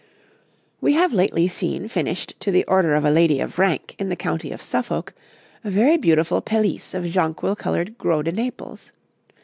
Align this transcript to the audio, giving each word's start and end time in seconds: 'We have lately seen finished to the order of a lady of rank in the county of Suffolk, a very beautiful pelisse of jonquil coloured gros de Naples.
'We 0.81 0.93
have 0.93 1.13
lately 1.13 1.47
seen 1.47 1.87
finished 1.87 2.33
to 2.39 2.49
the 2.51 2.65
order 2.65 2.95
of 2.95 3.05
a 3.05 3.11
lady 3.11 3.39
of 3.39 3.59
rank 3.59 3.95
in 3.99 4.09
the 4.09 4.15
county 4.15 4.51
of 4.51 4.59
Suffolk, 4.59 5.13
a 5.63 5.69
very 5.69 5.95
beautiful 5.97 6.41
pelisse 6.41 6.95
of 6.95 7.05
jonquil 7.05 7.55
coloured 7.55 7.99
gros 7.99 8.23
de 8.25 8.31
Naples. 8.31 8.91